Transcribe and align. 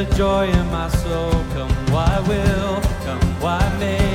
a 0.00 0.14
joy 0.14 0.48
in 0.48 0.66
my 0.70 0.88
soul. 0.88 1.32
Come 1.52 1.74
why 1.92 2.20
will, 2.26 2.80
come 3.04 3.20
why 3.40 3.60
may, 3.78 4.09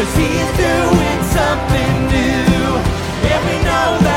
Cause 0.00 0.16
he's 0.16 0.50
doing 0.56 1.22
something 1.24 2.06
new. 2.08 2.64
And 3.28 3.40
we 3.44 3.56
know 3.62 3.98
that 4.00 4.09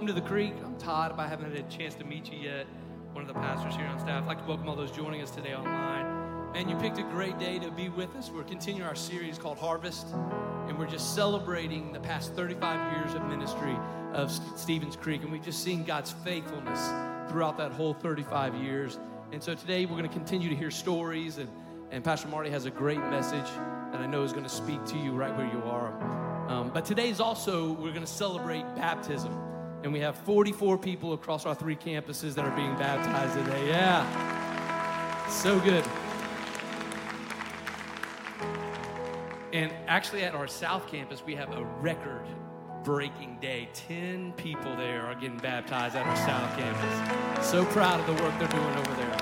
Welcome 0.00 0.14
to 0.14 0.20
the 0.22 0.26
Creek. 0.26 0.54
I'm 0.64 0.78
Todd. 0.78 1.12
If 1.12 1.18
I 1.18 1.26
haven't 1.26 1.54
had 1.54 1.62
a 1.62 1.68
chance 1.68 1.94
to 1.96 2.04
meet 2.04 2.32
you 2.32 2.38
yet, 2.38 2.66
one 3.12 3.20
of 3.20 3.28
the 3.28 3.34
pastors 3.34 3.76
here 3.76 3.84
on 3.84 3.98
staff. 3.98 4.22
I'd 4.22 4.26
like 4.26 4.38
to 4.38 4.48
welcome 4.48 4.66
all 4.66 4.74
those 4.74 4.90
joining 4.90 5.20
us 5.20 5.30
today 5.30 5.54
online. 5.54 6.06
And 6.54 6.70
you 6.70 6.76
picked 6.76 6.96
a 6.96 7.02
great 7.02 7.38
day 7.38 7.58
to 7.58 7.70
be 7.70 7.90
with 7.90 8.16
us. 8.16 8.30
We're 8.30 8.44
continuing 8.44 8.88
our 8.88 8.94
series 8.94 9.36
called 9.36 9.58
Harvest, 9.58 10.06
and 10.68 10.78
we're 10.78 10.86
just 10.86 11.14
celebrating 11.14 11.92
the 11.92 12.00
past 12.00 12.32
35 12.32 12.96
years 12.96 13.14
of 13.14 13.26
ministry 13.26 13.76
of 14.14 14.32
Stevens 14.56 14.96
Creek. 14.96 15.20
And 15.22 15.30
we've 15.30 15.44
just 15.44 15.62
seen 15.62 15.84
God's 15.84 16.12
faithfulness 16.24 16.80
throughout 17.30 17.58
that 17.58 17.72
whole 17.72 17.92
35 17.92 18.54
years. 18.54 18.98
And 19.32 19.42
so 19.42 19.54
today 19.54 19.84
we're 19.84 19.98
going 19.98 20.08
to 20.08 20.16
continue 20.16 20.48
to 20.48 20.56
hear 20.56 20.70
stories, 20.70 21.36
and, 21.36 21.50
and 21.90 22.02
Pastor 22.02 22.28
Marty 22.28 22.48
has 22.48 22.64
a 22.64 22.70
great 22.70 23.00
message 23.00 23.50
that 23.92 24.00
I 24.00 24.06
know 24.06 24.22
is 24.22 24.32
going 24.32 24.44
to 24.44 24.48
speak 24.48 24.82
to 24.86 24.96
you 24.96 25.12
right 25.12 25.36
where 25.36 25.52
you 25.52 25.62
are. 25.64 25.92
Um, 26.48 26.70
but 26.70 26.86
today 26.86 27.10
is 27.10 27.20
also, 27.20 27.74
we're 27.74 27.92
going 27.92 28.00
to 28.00 28.06
celebrate 28.06 28.64
baptism. 28.76 29.49
And 29.82 29.92
we 29.92 30.00
have 30.00 30.16
44 30.18 30.76
people 30.78 31.14
across 31.14 31.46
our 31.46 31.54
three 31.54 31.76
campuses 31.76 32.34
that 32.34 32.44
are 32.44 32.54
being 32.54 32.74
baptized 32.76 33.34
today. 33.34 33.68
Yeah. 33.68 35.28
So 35.28 35.58
good. 35.60 35.84
And 39.52 39.72
actually, 39.86 40.22
at 40.22 40.34
our 40.34 40.46
South 40.46 40.86
Campus, 40.86 41.24
we 41.24 41.34
have 41.34 41.52
a 41.56 41.64
record 41.80 42.26
breaking 42.84 43.38
day. 43.40 43.68
10 43.72 44.32
people 44.34 44.76
there 44.76 45.06
are 45.06 45.14
getting 45.14 45.38
baptized 45.38 45.96
at 45.96 46.06
our 46.06 46.16
South 46.16 46.56
Campus. 46.58 47.46
So 47.46 47.64
proud 47.66 48.00
of 48.00 48.06
the 48.06 48.22
work 48.22 48.38
they're 48.38 48.48
doing 48.48 48.76
over 48.76 48.94
there. 48.94 49.16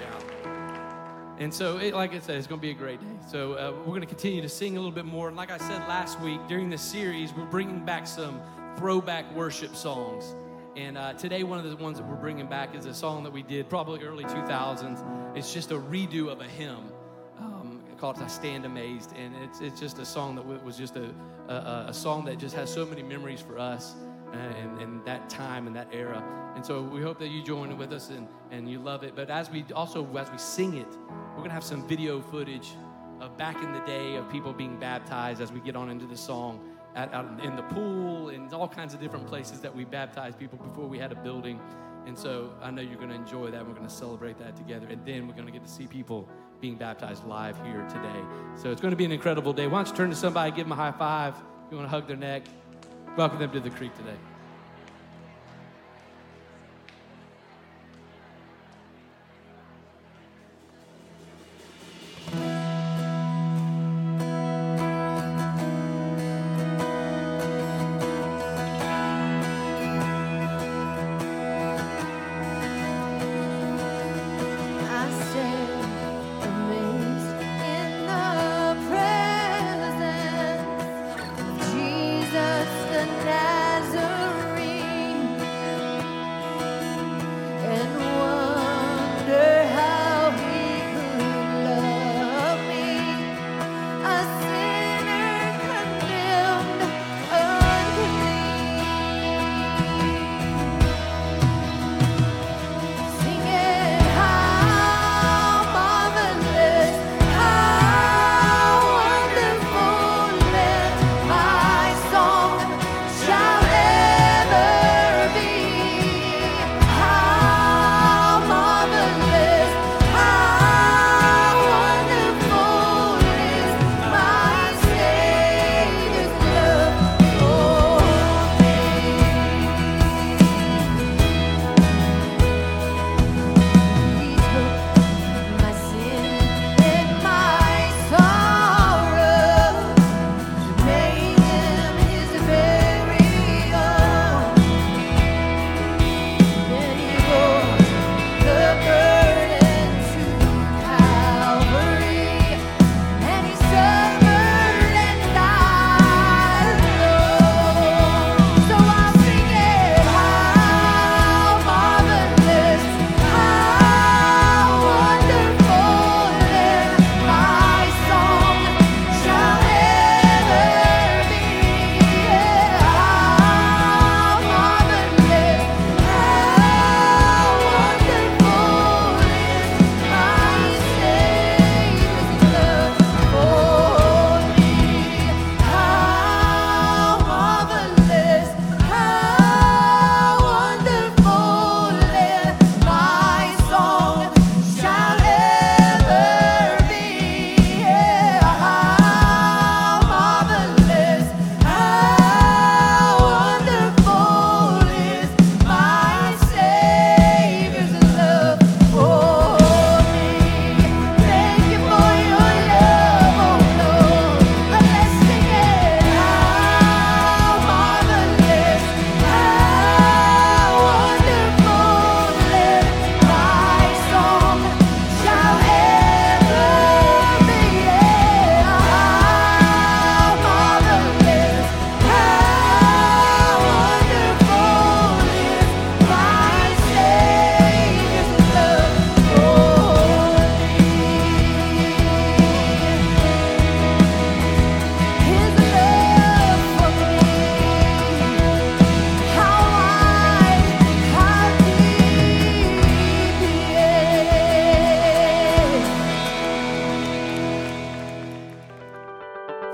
Yeah. 0.00 1.36
And 1.38 1.52
so, 1.52 1.78
it, 1.78 1.94
like 1.94 2.14
I 2.14 2.20
said, 2.20 2.36
it's 2.36 2.46
going 2.46 2.60
to 2.60 2.66
be 2.66 2.70
a 2.70 2.74
great 2.74 3.00
day. 3.00 3.06
So, 3.28 3.54
uh, 3.54 3.72
we're 3.78 3.86
going 3.86 4.02
to 4.02 4.06
continue 4.06 4.42
to 4.42 4.48
sing 4.48 4.76
a 4.76 4.80
little 4.80 4.94
bit 4.94 5.06
more. 5.06 5.28
And 5.28 5.36
like 5.36 5.50
I 5.50 5.58
said 5.58 5.80
last 5.88 6.20
week, 6.20 6.40
during 6.48 6.70
this 6.70 6.82
series, 6.82 7.32
we're 7.32 7.46
bringing 7.46 7.84
back 7.84 8.06
some 8.06 8.40
throwback 8.76 9.32
worship 9.34 9.74
songs. 9.74 10.34
And 10.76 10.98
uh, 10.98 11.14
today, 11.14 11.42
one 11.42 11.58
of 11.58 11.68
the 11.68 11.76
ones 11.76 11.98
that 11.98 12.06
we're 12.06 12.16
bringing 12.16 12.46
back 12.46 12.74
is 12.74 12.84
a 12.84 12.94
song 12.94 13.24
that 13.24 13.32
we 13.32 13.42
did 13.42 13.68
probably 13.68 14.02
early 14.04 14.24
2000s. 14.24 15.36
It's 15.36 15.52
just 15.52 15.70
a 15.70 15.76
redo 15.76 16.28
of 16.30 16.40
a 16.40 16.44
hymn 16.44 16.92
um, 17.38 17.82
called 17.96 18.18
"I 18.18 18.26
Stand 18.26 18.66
Amazed," 18.66 19.14
and 19.16 19.34
it's 19.36 19.60
it's 19.60 19.80
just 19.80 19.98
a 19.98 20.04
song 20.04 20.34
that 20.34 20.44
wa- 20.44 20.58
was 20.64 20.76
just 20.76 20.96
a 20.96 21.14
a, 21.48 21.86
a 21.88 21.94
song 21.94 22.24
that 22.26 22.38
just 22.38 22.54
has 22.54 22.72
so 22.72 22.84
many 22.84 23.02
memories 23.02 23.40
for 23.40 23.58
us 23.58 23.94
uh, 24.32 24.36
and, 24.36 24.80
and 24.82 25.04
that 25.04 25.30
time 25.30 25.66
and 25.66 25.74
that 25.76 25.88
era. 25.92 26.22
And 26.54 26.64
so 26.64 26.82
we 26.82 27.00
hope 27.00 27.18
that 27.18 27.28
you 27.28 27.42
join 27.42 27.76
with 27.76 27.92
us 27.92 28.10
and, 28.10 28.26
and 28.50 28.68
you 28.70 28.78
love 28.78 29.02
it. 29.02 29.14
But 29.14 29.30
as 29.30 29.50
we 29.50 29.64
also 29.74 30.06
as 30.16 30.30
we 30.30 30.38
sing 30.38 30.74
it, 30.74 30.88
we're 31.34 31.42
gonna 31.42 31.52
have 31.52 31.64
some 31.64 31.86
video 31.86 32.20
footage 32.20 32.72
of 33.20 33.36
back 33.36 33.62
in 33.62 33.72
the 33.72 33.80
day 33.80 34.16
of 34.16 34.28
people 34.30 34.52
being 34.52 34.78
baptized 34.78 35.40
as 35.40 35.52
we 35.52 35.60
get 35.60 35.76
on 35.76 35.88
into 35.88 36.06
the 36.06 36.16
song. 36.16 36.60
At, 36.96 37.12
out 37.12 37.44
in 37.44 37.56
the 37.56 37.62
pool 37.62 38.30
and 38.30 38.50
all 38.54 38.68
kinds 38.68 38.94
of 38.94 39.00
different 39.00 39.26
places 39.26 39.60
that 39.60 39.76
we 39.76 39.84
baptized 39.84 40.38
people 40.38 40.58
before 40.58 40.86
we 40.86 40.98
had 40.98 41.12
a 41.12 41.14
building. 41.14 41.60
And 42.06 42.16
so 42.16 42.54
I 42.62 42.70
know 42.70 42.80
you're 42.80 42.96
going 42.96 43.10
to 43.10 43.14
enjoy 43.14 43.50
that. 43.50 43.66
We're 43.66 43.74
going 43.74 43.86
to 43.86 43.92
celebrate 43.92 44.38
that 44.38 44.56
together. 44.56 44.86
And 44.88 45.04
then 45.04 45.28
we're 45.28 45.34
going 45.34 45.46
to 45.46 45.52
get 45.52 45.62
to 45.62 45.70
see 45.70 45.86
people 45.86 46.26
being 46.60 46.76
baptized 46.76 47.24
live 47.26 47.56
here 47.64 47.86
today. 47.88 48.22
So 48.54 48.70
it's 48.70 48.80
going 48.80 48.92
to 48.92 48.96
be 48.96 49.04
an 49.04 49.12
incredible 49.12 49.52
day. 49.52 49.66
Why 49.66 49.82
don't 49.82 49.90
you 49.90 49.96
turn 49.96 50.08
to 50.08 50.16
somebody, 50.16 50.52
give 50.52 50.64
them 50.64 50.72
a 50.72 50.76
high 50.76 50.92
five. 50.92 51.34
You 51.70 51.76
want 51.76 51.86
to 51.86 51.90
hug 51.90 52.06
their 52.06 52.16
neck, 52.16 52.44
welcome 53.16 53.40
them 53.40 53.50
to 53.50 53.60
the 53.60 53.70
creek 53.70 53.94
today. 53.96 54.16